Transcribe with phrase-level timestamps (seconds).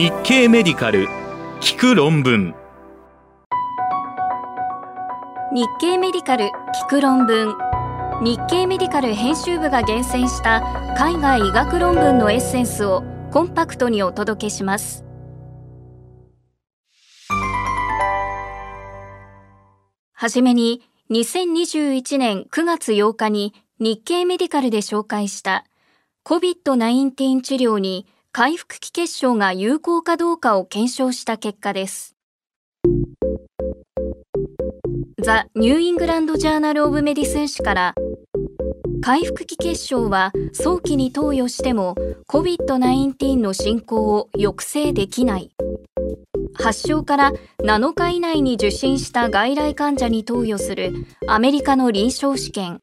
[0.00, 1.08] 日経メディカル
[1.60, 2.54] 聞く論文。
[5.52, 7.54] 日経メディカル聞く論文。
[8.22, 10.62] 日経メディカル編集部が厳選した
[10.96, 15.04] 海外医学論文のエッセンスをコンパクトにお届けします。
[20.14, 20.80] はじめに
[21.10, 25.66] 2021年9月8日に日経メディカルで紹介した
[26.24, 32.14] COVID-19 治療に回復期血漿が有効かどうかを検証した結果です。
[35.20, 37.94] ザ・ニューイングランド・ジャーナル・オブ・メディスン誌から
[39.02, 41.96] 回復期血漿は早期に投与しても
[42.28, 45.50] COVID-19 の進行を抑制できない
[46.54, 47.32] 発症から
[47.64, 50.92] 7日以内に受診した外来患者に投与する
[51.26, 52.80] アメリカの臨床試験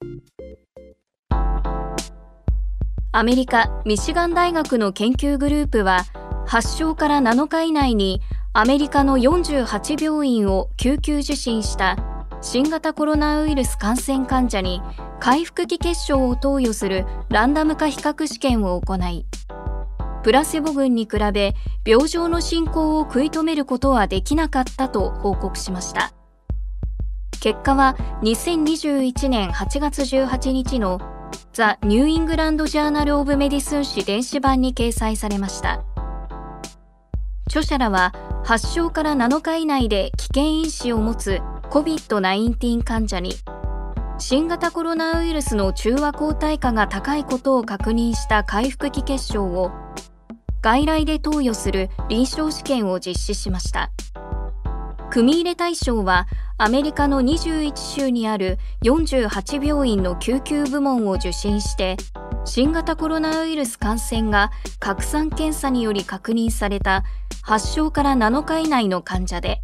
[3.17, 6.05] アメリカ・ミシガン大学の研究グループは
[6.45, 8.21] 発症から7日以内に
[8.53, 11.97] アメリカの48病院を救急受診した
[12.41, 14.83] 新型コロナウイルス感染患者に
[15.19, 19.25] 回復期結晶を投与するランダム化比較試験を行い
[20.22, 21.56] プラセボ群に比べ
[21.88, 26.13] 病状の進行を食い止めることはできなかったと報告しました。
[27.39, 31.16] 結果は2021年8月18日の
[31.58, 35.83] ザ・ニューイングランド・ジャーナル・オブ・メディスン誌電子版に掲載されました。
[37.47, 38.13] 著者らは
[38.45, 41.41] 発症から7日以内で危険因子を持つ
[41.72, 43.33] COVID-19 患者に
[44.19, 49.72] 新型コロナウイルスの中和抗体価が高いことを確認した回復期血漿を
[50.61, 53.89] 外来で投与する臨床試験を実施しました。
[55.17, 56.27] 組入れ対象は
[56.59, 61.97] アメリカの21州にある48病院の救急部門を受診して
[62.45, 67.03] 新型コロナウイルス感染が拡散検査により確認された
[67.41, 69.59] 発症から7日以内の患者で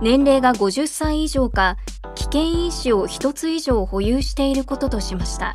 [0.00, 1.76] 年齢が50歳以上か
[2.14, 5.54] 危険因子を1つ以上保有していることとしました。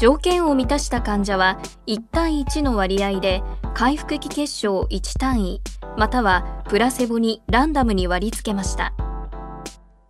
[0.00, 3.42] 条件を満たした患者は1対1の割合で
[3.74, 5.60] 回復期結晶1単位
[5.96, 8.92] またはプラセボにランダムに割り付けました。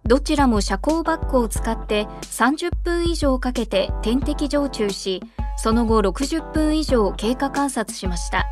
[0.04, 5.22] どちらも遮光バッグを使って30分以上かけて点滴常駐し
[5.56, 8.46] その後60分以上経過観察しました。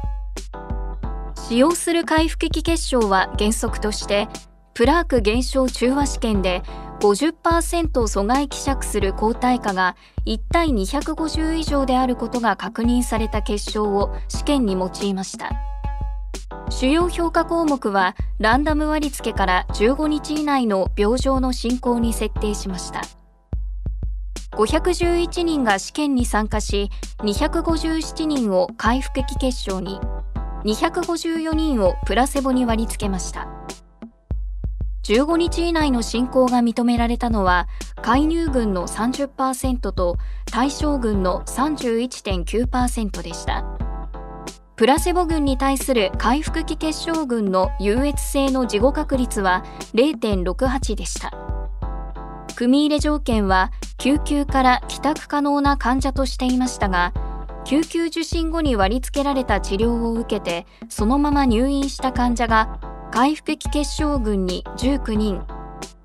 [1.35, 4.29] 使用する回復期結晶は原則として
[4.75, 6.63] プラーク減少中和試験で
[7.01, 9.97] 50%阻害希釈する抗体価が
[10.27, 15.51] 1対250以上であることが確認された結晶を試験に用いました。
[16.71, 23.03] 主要評価項目はランダム割り付けから15日以内の病状の進行に設定しました。
[24.53, 30.01] 511人が試験に参加し257人を回復期結晶に
[30.65, 33.49] 254人をプラセボに割り付けました。
[35.05, 37.67] 15日以内の進行が認められたのは
[38.03, 43.88] 介入群の30%と対象群の31.9%でした。
[44.79, 51.33] プラセボ群に対する回復期結晶群の優越性の事後確率は0.68でした。
[52.55, 57.13] 組入れ条件は救急から帰宅可能な患者としていましたが
[57.65, 62.79] 救急受診後に割り付けられた治療を受けてそのまま入院した患者が
[63.13, 65.43] 回復期結晶群に19人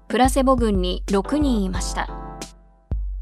[0.08, 2.08] プラセボ群に6人いました。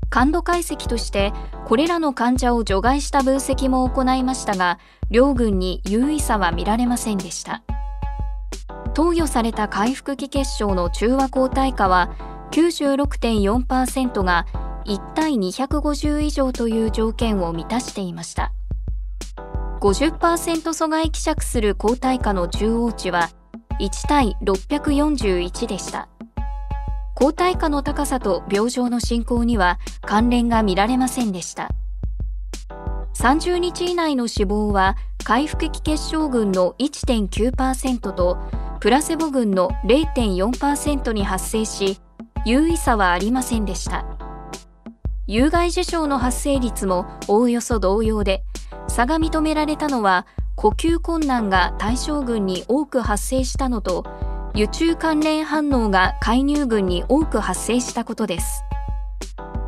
[0.10, 1.32] 感度解析として
[1.66, 4.78] これらの患者を除外した分析も行いましたが
[5.12, 7.64] 両群に優位差は見られませんでした。
[8.94, 12.16] 投与された回復期結晶の中和抗体価は
[12.52, 14.46] 96.4%が
[14.86, 18.54] 1対250以上という条件を満たしていました。
[19.82, 20.18] 50%
[20.70, 23.30] 阻害希釈する抗体価の中央値は
[23.80, 26.08] 1対641でした。
[27.16, 31.70] 抗体価の高さと病状の進行には関連が見られませんでした。
[33.22, 38.40] 30日以内の死亡は回復期結晶群の1.9%と
[38.80, 42.00] プラセボ群の0.4%に発生し
[42.48, 44.06] 有意差はありませんでした。
[45.28, 48.44] 有害事象の発生率もおおよそ同様で
[48.88, 50.26] 差が認められたのは
[50.56, 54.04] 呼吸困難が対象群に多く発生したのと
[54.56, 58.64] 輸中関連反応が介入群に多く発生したことです。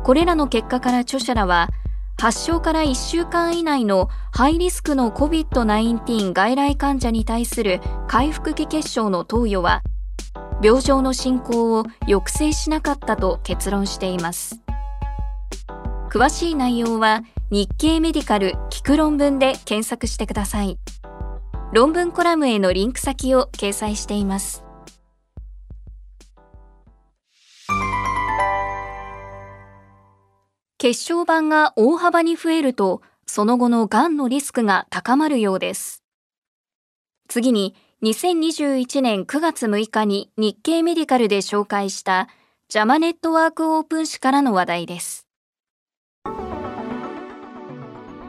[0.02, 1.68] これらの結果から著者らは
[2.20, 9.82] 発症から1週間以内のハイリスクの COVID-19 外来患者に対する回復期結晶の投与は
[10.62, 14.60] 病状の進行を抑制しなかったと結論しています
[16.10, 20.78] 詳しい内容は日経メディカル聞く論文で検索してください。
[21.72, 24.63] 論文コラムへのリンク先を掲載しています。
[30.84, 36.02] 血小板が大幅に増えると、その後のがんのリスクが高まるようです。
[37.26, 42.28] 次に、2021年9月6日に日経メディカルで紹介した
[42.68, 45.26] ジャマネットワークオープン誌からの話題です。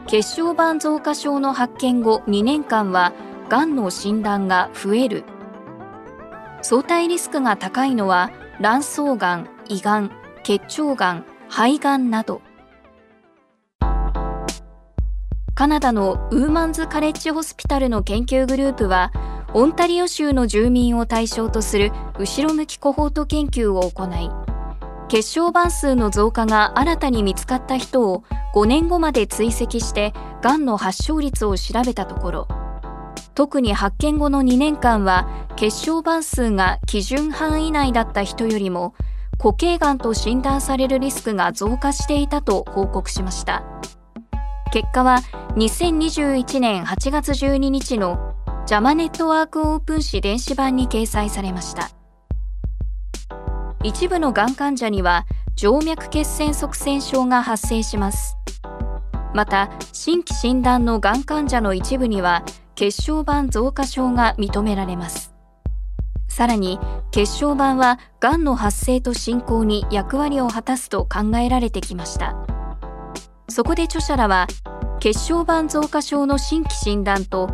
[0.06, 3.12] 血小板増加症の発見後2年間は、
[3.50, 5.24] がんの診断が増える。
[6.62, 8.30] 相対リスクが高いのは、
[8.62, 10.10] 卵巣がん、胃がん、
[10.42, 12.45] 結腸がん、肺がんなど。
[15.56, 19.10] カナダのウーマンズ・カレッジ・ホスピタルの研究グループは、
[19.54, 24.30] オンタリオ州の住民を対象とする後ろ向きコホート研究を行い、
[25.08, 28.24] 血小板数の増加が新たに見つかった人を
[28.54, 30.12] 5年後まで追跡して
[30.42, 32.48] がんの発症率を調べたところ
[33.34, 38.94] 特に発見後の2年間は血小板数が基準範囲内だった人よりも
[39.38, 43.62] 固形がんと診断されるリスクが増加していたと報告しました。
[44.76, 45.20] 結果は
[45.56, 48.34] 2021年8月12日の
[48.66, 51.92] ジャマネットワークオープン誌電子版に掲載されました。
[53.82, 55.24] 一部のがん患者には
[55.56, 58.36] 静脈血栓塞栓症が発生します。
[59.32, 62.44] また新規診断のがん患者の一部には
[62.74, 65.32] 血小板増加症が認められます。
[66.28, 66.78] さらに
[67.12, 72.55] 血小板はがんの発生と進行に役割を果たすと考えられてきました。
[73.48, 74.46] そこで著者らは
[75.00, 77.48] 血小板増加症の新規診断と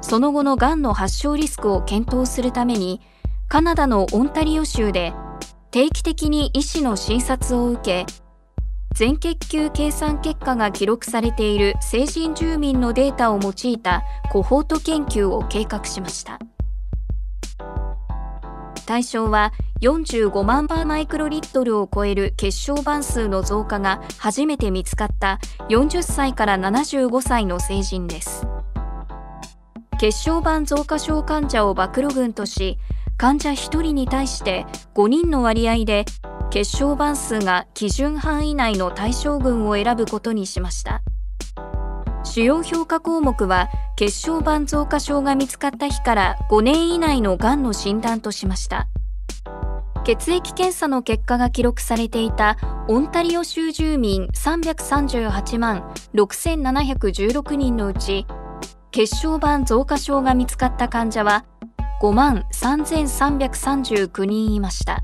[0.00, 3.00] その後のがんの発症リスクを検討するために
[3.48, 5.12] カナダのオンタリオ州で
[5.70, 8.06] 定期的に医師の診察を受け
[8.94, 16.38] 全血球計算結果が記録されている成人住民のデータを用いたコホート研究を計画しました。
[18.86, 19.52] 対象は
[19.82, 28.46] 45万パーマイクロリットルを超える血小板数の増加が初めて見つかった40歳から75歳の成人です。
[29.98, 32.78] 血小板増加症患者を暴露群とし
[33.16, 36.04] 患者1人に対して5人の割合で
[36.50, 41.02] 血小板数が基準範囲内の対象群を選ぶことにしました。
[42.36, 48.88] 主要評価項目は血小板増加症が見つかった日から5年以内のがんの診断としました
[50.04, 58.26] 血液検査の結果が記録されていたオンタリオ州住民338万6716人のうち
[58.90, 61.46] 血小板増加症が見つかった患者は
[62.02, 65.02] 5万3339人いました。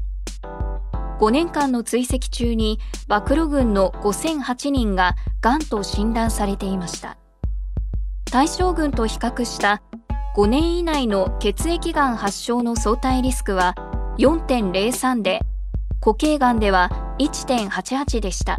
[1.23, 7.17] 5年間の追跡中に暴露群の5008人ががんと診断されていました。
[8.33, 9.83] 対象群と比較した
[10.37, 13.75] 5年以内の血液がん発症の相対リスクは
[14.19, 15.41] 4.03で、
[16.01, 18.59] 固形がんでは1.88でした。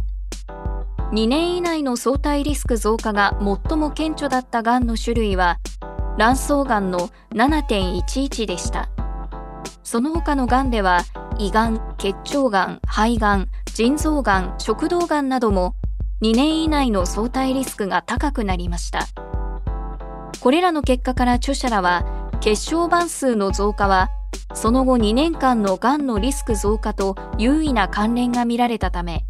[1.13, 5.59] 2年以内の相対リスク増加が最も顕著だったがんの種類は
[6.19, 8.89] 卵巣がんの7.11でした
[9.83, 11.01] その他のがんでは
[11.37, 15.75] 胃がん結腸がん肺がん腎臓がん食道がんなども
[16.23, 19.05] 2年以内の相対リスクが高くなりました
[20.43, 22.03] これらの結果から著者らは
[22.41, 24.09] 血小板数の増加は
[24.53, 29.23] その後2年間のがんのリスク増加と優位な関連が見られたため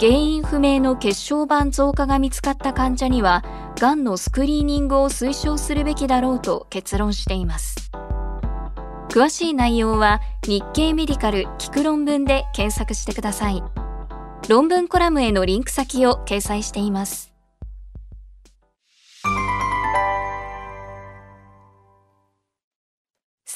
[0.00, 3.44] 原因不明の血小板増加が見つかった患者には、
[3.80, 7.90] がんのスクリーニングを推奨するべきだろうと結論しています。
[9.08, 13.62] 詳しい内容は日経メディカル聞く論文で検索してください。
[14.48, 17.33] 論文コラムへのリンク先を掲載しています。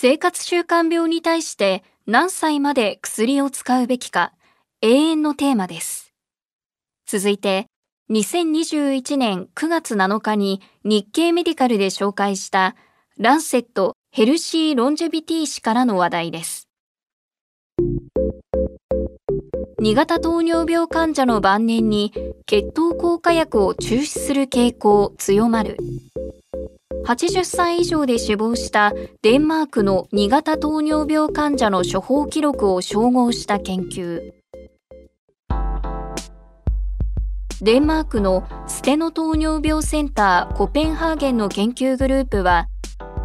[0.00, 4.32] 生活習慣病に対して何歳まで薬を使うべきか
[4.80, 6.14] 永遠のテーマです。
[7.04, 7.66] 続いて、
[8.08, 12.76] 2021年9月7日に日経メディカルで紹介した
[13.18, 16.68] ランセットヘルシーロンジェビティ誌からの話題です。
[19.82, 22.12] 2型糖尿病患者の晩年に
[22.46, 25.76] 血糖効果薬を中止する傾向強まる。
[27.04, 34.32] 80歳以上で死亡したデンマークの2型糖尿病患者の処方記録を照合した研究。
[37.60, 42.68] デンマークのステノ糖尿病センターコペンハーゲンの研究グループは、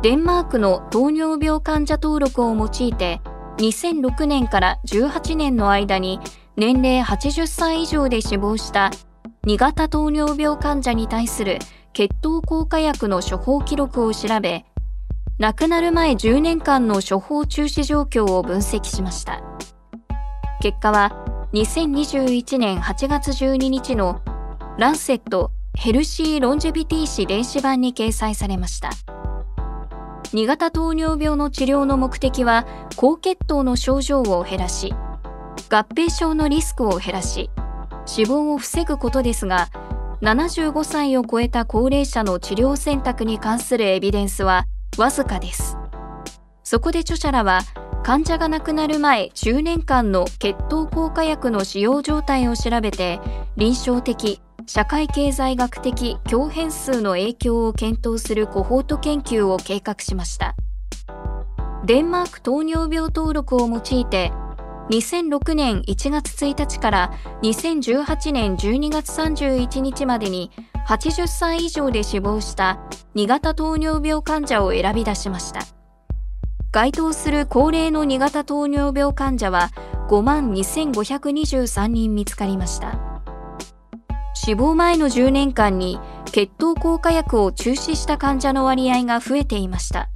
[0.02, 3.22] デンマークの糖尿病患者登録を用いて、
[3.58, 6.20] 2006年から18年の間に
[6.56, 8.92] 年齢80歳以上で死亡した
[9.46, 11.60] 2型糖尿病患者に対する
[11.94, 14.66] 血糖効果薬の処方記録を調べ、
[15.38, 19.44] 亡くなる前10年間の処方中止状況を分析しました。
[20.60, 21.12] 結果は、
[21.54, 24.22] 2021年8月12日の
[24.80, 28.90] ランセットヘルシー・ロンジェビティ誌電子版に掲載されました。
[30.32, 34.96] 2型糖尿病の治療の目的は高血糖の症状を減らし、
[35.70, 37.52] 合併症のリスクを減らし、
[38.08, 39.70] 死亡を防ぐことですが、
[40.24, 45.76] 75歳を超えた高齢者の治療選択に関するエビデンスはわずかです。
[46.64, 47.60] そこで著者らは、
[48.04, 53.20] 患者が亡くなる前10年間の血糖効果薬の使用状態を調べて、
[53.58, 60.56] 臨床的、社会経済学的強変数の影響を検討するコホート研究を計画しました。
[61.86, 64.32] デンマーク糖尿病登録を用いて
[64.90, 70.52] 2006年1月1日から2018年12月31日までに
[70.88, 72.80] 80歳以上で死亡した
[73.16, 75.62] 2型糖尿病患者を選び出しました。
[76.72, 79.70] 該当する高齢の2型糖尿病患者は
[80.10, 83.00] 5万2523人見つかりました。
[84.34, 90.10] 死亡前の10年間に血糖効果薬を中止した患者の割合が増えていました。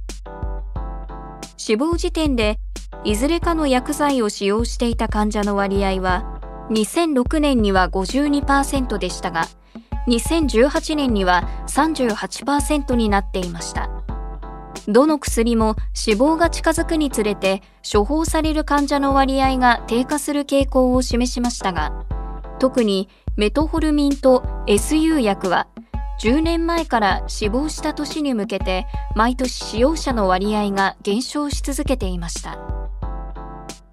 [1.56, 2.58] 死亡時点で
[3.04, 6.40] いずれかの薬剤を使用していた患者の割合は
[6.70, 9.46] 2006年には52%でしたが
[10.08, 13.90] 2018年には38%になっていました。
[14.88, 22.06] どの薬も死亡が近づくにつれて処方される患者の割合が低下する傾向を示しましたが
[22.58, 25.68] 特にメトホルミンと SU 薬は
[26.20, 32.58] 10年前から死亡した年に向けて毎年使用者の割合が減少し続けていました。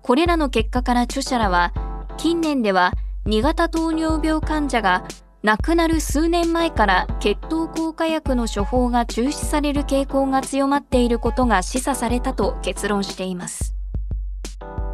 [0.01, 1.73] これらの結果から著者らは、
[2.17, 2.93] 近年では
[3.25, 5.03] 2型糖尿病患者が
[5.41, 13.75] 亡くなる数年前から血糖効果薬の処方が中止される傾向が強まっていることが示唆されたと結論しています。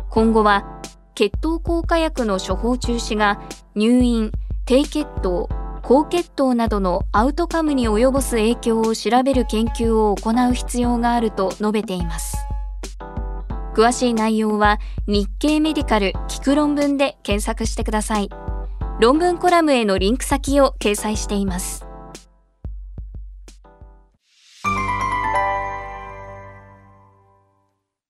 [0.09, 0.81] 今後は
[1.15, 3.41] 血糖効果薬の処方中止が
[3.75, 4.31] 入院、
[4.65, 5.47] 低血糖、
[5.83, 12.37] 高血糖などのアウトカムに及ぼす影響を調べる研究を行う必要があると述べています。
[13.73, 18.29] 詳しい内容は日経メディカル聞く論文で検索してください。
[18.99, 21.85] 論文コラムへのリンク先を掲載しています。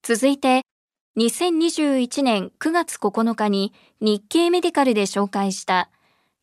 [0.04, 0.64] 続いて、
[1.18, 5.90] 2021年9月9日に日経メディカルで紹介した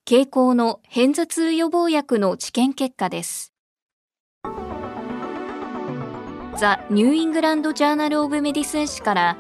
[0.09, 3.53] 経口の片頭痛予防薬の治験結果です。
[6.57, 9.37] ザ・ニューイングランド・ジャーナル・オブ・メディスン誌から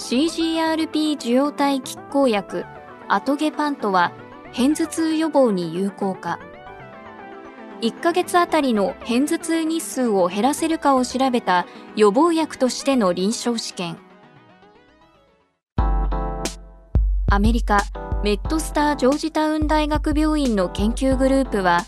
[0.00, 2.64] CGRP 受容体拮抗薬
[3.06, 4.10] アトゲパントは
[4.52, 6.40] 片頭痛予防に有効か
[7.80, 13.96] 1ヶ月あたりの片頭痛日数を減らせるかを調べた予防薬としての臨床試験
[17.30, 17.82] アメリカ
[18.24, 21.84] メットスター・ジョージタウン大学病院の研究グループは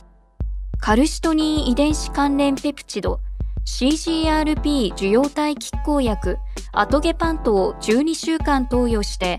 [0.80, 3.20] カルシトニン遺伝子関連ペプチド
[3.64, 6.37] CGRP 受容体拮抗薬
[6.73, 9.38] アトゲパントを12週間投与して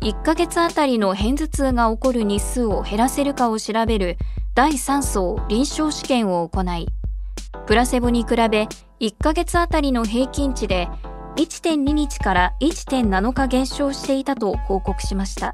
[0.00, 4.16] 1ヶ月あたりの片頭痛が起こる日数を減らせるかを調べる
[4.54, 6.88] 第3層臨床試験を行い
[7.66, 8.68] プラセボに比べ
[9.00, 10.88] 1ヶ月あたりの平均値で
[11.36, 15.52] 1.2日から1.7日減少していたと報告しました。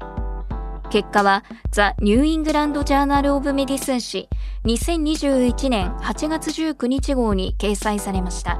[0.89, 4.27] 結果はザ・ニューイングランド・ジャーナル・オブ・メディスン誌
[4.65, 8.59] 2021年8月19日号に掲載されました。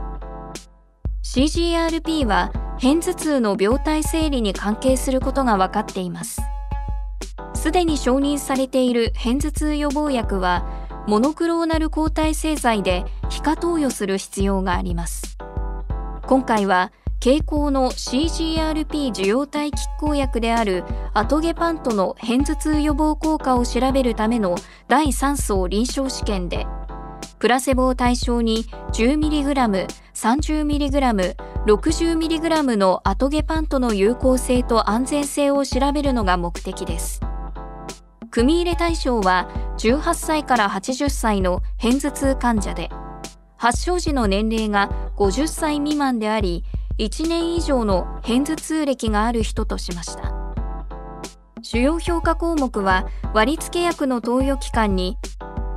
[1.24, 6.42] CGRP は片頭痛の病態生理に関係することが分かっています。
[7.54, 10.66] すでに承認されている片頭痛予防薬は
[11.08, 15.38] モノクローナル抗体製剤で皮下投与する必要があります。
[16.26, 24.56] 今回は傾向の CGRP 受容体拮抗薬であるアトゲパントの片頭痛予防効果を調べるための
[24.88, 26.66] 第3層臨床試験で
[27.40, 31.36] プラセボを対象に 10mg、30mg、
[31.66, 37.22] 60mg のアトゲパントの有効性と安全性を調べるのが目的です。
[38.30, 42.90] 組入れ対象は18歳から80歳の片頭痛患者で、
[43.56, 46.66] 発症時の年齢が50歳未満であり、
[47.00, 50.34] 1年以上の片頭痛歴がある人としました。
[51.62, 55.18] 主要評価項目は割付薬の投与期間に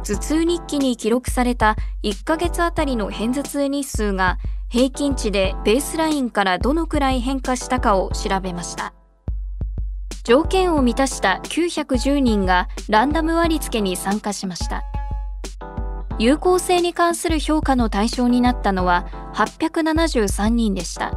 [0.05, 4.39] 頭痛日記に記録された1ヶ月あたりの片頭痛日数が
[4.69, 8.93] 平均値でベースラインからどのくらい変化したかを調べました。
[10.25, 14.83] 条件を満たした910人がランダム割付に参加しました。
[16.23, 21.13] 有効性に関する評価の対象になったのは873人でした。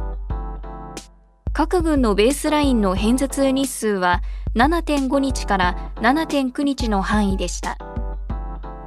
[1.52, 4.20] 各軍のベースラインの偏頭痛日数は
[4.56, 7.78] 7.5日から7.9日の範囲でした。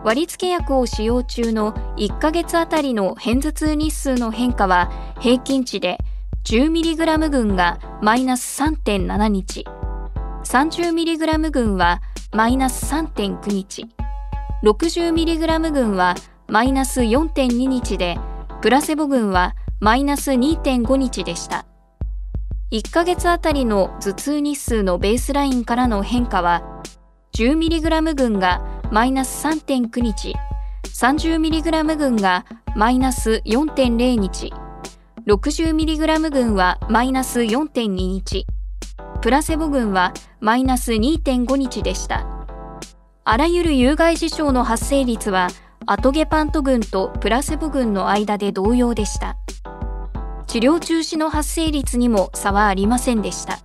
[0.03, 5.99] 割付薬を使用中の1ヶ月あたりの偏頭痛日数の変化は平均値で
[6.43, 9.65] 10mg 群がマイナス3.7日。
[10.43, 12.01] 30mg 群は
[12.33, 13.98] マイナス3.9日。
[14.63, 16.15] 60mg 群は
[16.47, 18.19] マイナス4.2日で
[18.61, 21.65] プラセボ群はマイナス2.5日でした。
[22.71, 26.83] 1ヶ月あたりの頭痛日数のベースラインからの変化は
[27.33, 28.61] 10mg 群が
[28.91, 30.35] マイナス3.9日
[30.83, 34.53] 30mg 群がマイナス4.0日
[35.25, 38.45] 60mg 群はマイナス4.2日
[39.21, 42.38] プラセボ群はマイナス2.5日でした。
[43.23, 45.49] あらゆる有害事象の発生率は
[45.85, 49.37] アトゲパント群とプラセボ群の間で同様でした。
[50.47, 53.59] 治療中止の発生率にも差はありませんでした。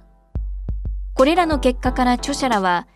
[1.14, 2.86] これらの結果から著者らは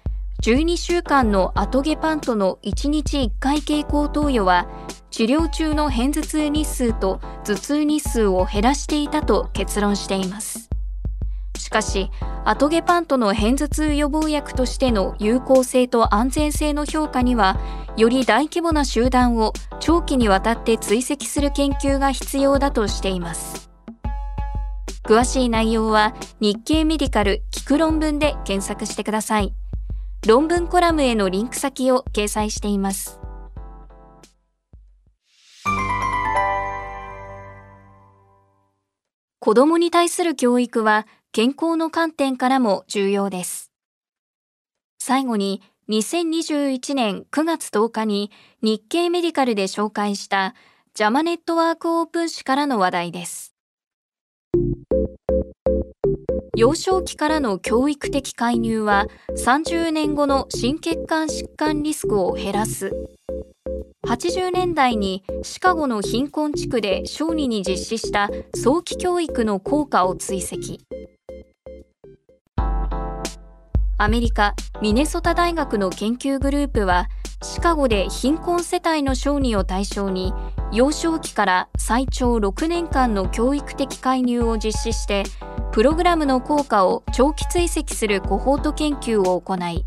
[0.43, 4.69] 12週間のアトゲパントの1日1回経口投与は
[5.11, 10.68] 治療中の偏頭痛日数と頭痛日数を減らしていたと結論しています。
[11.69, 12.11] しかし
[12.47, 17.61] アトゲパントの偏頭痛予防薬としての有効性と安全性の評価には
[17.99, 23.69] より大規模な集団を長期にわたって追跡する研究が必要だとしています
[25.05, 29.55] 詳しい内容は日経メディカル聞く論文で検索してください。
[30.27, 33.19] 論文コラムへのリンク先を掲載しています。
[39.41, 43.71] 子供に対する教育は健康の観点からも重要です。
[44.99, 48.31] 最後に2021年9月10日に
[48.63, 50.55] 日経メディカルで紹介した
[50.95, 53.55] ジャマネットワークオープン誌からの話題です。
[56.57, 62.91] 幼少期からの教育的介入は30年後の心血管疾患リスクを減らす
[64.05, 70.79] 80年代にシカゴの貧困地区で小児に実施した早期教育の効果を追跡
[74.01, 77.09] アメリカミネソタ大学の研究グループは
[77.43, 80.33] シカゴで貧困世帯の小児を対象に
[80.73, 85.25] 幼少期から最長6年間の教育的介入を実施して
[85.73, 89.85] プログラムの効果を長期追跡するコホート研究を行い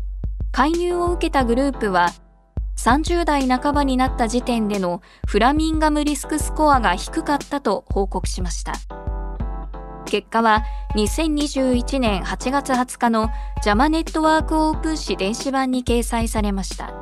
[0.52, 2.10] 介入を受けたグループは
[2.76, 8.74] 30代半ばになった時点でのフラミンガムリスクスコアが低かったと報告しました。
[10.12, 10.62] 結果は
[10.94, 13.30] 2021年8月20日の
[13.62, 16.92] ジャマネットワークオープン誌電子版に掲載されました。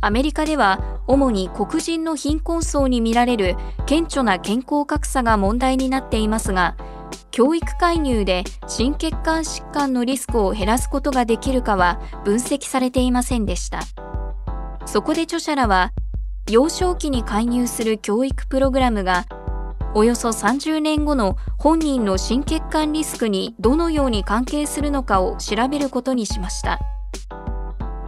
[0.00, 6.74] アメリカでは主に黒人の貧困層に見られる顕著な健康格差が問題になっていますが
[7.30, 13.80] 教育介入で心血管疾患のリスクを減らすことができるかは分析されていませんでした。
[14.86, 15.92] そこで著者らは
[16.48, 19.26] 幼少期に介入する教育プログラムが
[19.94, 26.78] およそ30年後の本人の心血管リスクにどのように関係するのかを調べることにしました。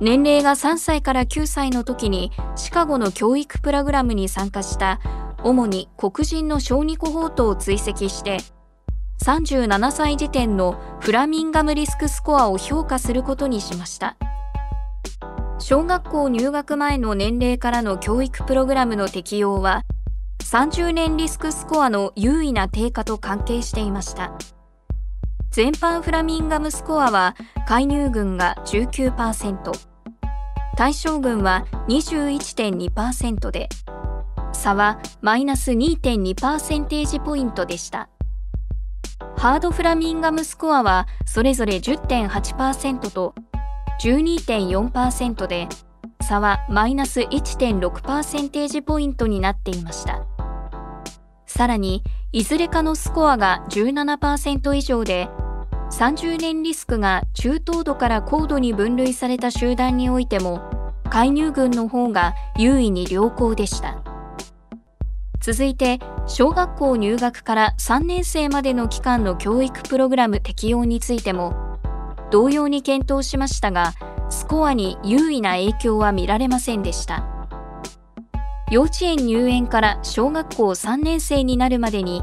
[0.03, 5.01] 年齢が3歳から9歳の時にシカゴの教育プログラムに参加した
[5.45, 8.39] 主に黒人の小児コホートを追跡して
[9.25, 14.17] 37歳時点のフラミンガムリスクスコアを評価することにしました
[15.61, 19.85] 小学校入学前の年齢からの教育プログラムの適用は
[20.53, 24.35] 30年リスクスコアの優位な低下と関係していました。
[25.51, 27.35] 全般フラミンガムスコアは
[27.67, 29.73] 介入群が19%
[30.77, 33.71] 対象群は21.2%で
[34.53, 38.11] 差はマイナス2.2パーセンテージポイントでした。
[39.39, 43.35] ハードフラミンガムスコアはそれぞれ10.8%と
[44.03, 45.69] 12.4%で
[46.21, 50.27] 差はマイナス1.6パーセンテージポイントになっていました。
[51.53, 55.29] さらにいずれかのスコアが17%以上で
[55.91, 60.63] 30年リスクが中等度から高度に分類された集団においても
[61.11, 64.03] 介入群の方が優位に良好でした。
[65.43, 71.79] 続いて小学校入学から3年生までの期間の教育プログラム適用についても
[72.31, 73.93] 同様に検討しましたが
[74.31, 77.32] スコアに優位な影響は見られませんでした。
[78.73, 82.23] 幼稚園入園から小学校3年生になるまでに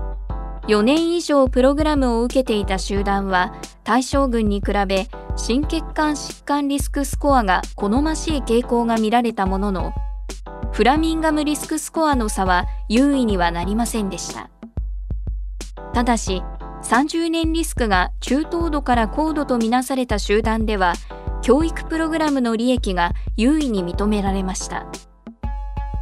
[0.68, 5.08] 4年以上プログラムを受けていた集団は対象群に比べ
[5.38, 9.94] 心血管疾患リスクスコアが好ましい傾向が見られたものの
[10.72, 14.50] フラミンガムリスクスコアの差は優位にはなりませんでした。
[15.94, 16.42] ただし、
[16.84, 20.94] 30年リスクが中等度から高度とみなされた集団では、
[21.42, 24.88] 教育プログラムの利益が優位に認められました。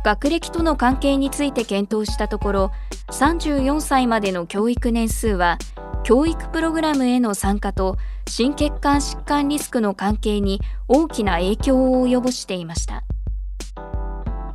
[0.07, 2.71] 学歴との関係について検討したところ、
[3.11, 5.57] 34歳までの教育年数は、
[6.05, 13.03] 教育プログラムへの参加と心血管疾患リスクの関係に大きな影響を及ぼしていました。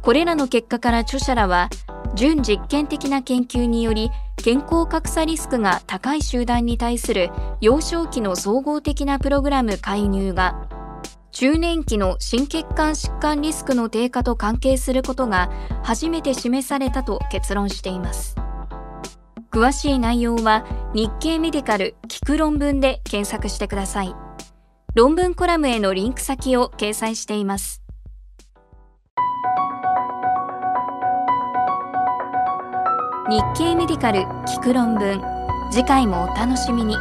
[0.00, 1.68] これらの結果から著者らは、
[2.14, 10.66] 準実験的な研究により健康格差リスクが高い集団に対する幼少期の総合的なプログラム介入が
[11.32, 15.50] 中年期の心血管疾患リスクの低下と関係することが
[15.82, 18.36] 初めて示されたと結論しています。
[19.50, 20.64] 詳しい内容は
[20.94, 24.14] 日経メディカル聞く論文で検索してください。
[24.94, 27.82] 論文コラムへのリンク先を掲載しています。
[33.30, 35.22] 日経メディカル聞く論文。
[35.70, 36.94] 次回もお楽しみに。